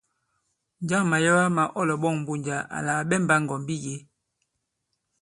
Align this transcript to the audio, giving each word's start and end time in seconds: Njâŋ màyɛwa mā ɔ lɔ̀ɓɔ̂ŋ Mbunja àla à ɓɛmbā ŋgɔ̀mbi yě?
Njâŋ 0.83 1.03
màyɛwa 1.11 1.45
mā 1.55 1.63
ɔ 1.79 1.81
lɔ̀ɓɔ̂ŋ 1.89 2.15
Mbunja 2.21 2.57
àla 2.75 2.91
à 2.99 3.07
ɓɛmbā 3.09 3.35
ŋgɔ̀mbi 3.43 3.75
yě? 3.83 3.95